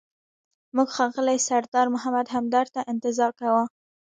[0.75, 3.63] موږ ښاغلي سردار محمد همدرد ته انتظار کاوه.